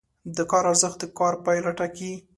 د 0.35 0.37
کار 0.51 0.65
ارزښت 0.71 0.97
د 1.01 1.05
کار 1.19 1.33
پایله 1.45 1.71
ټاکي. 1.77 2.13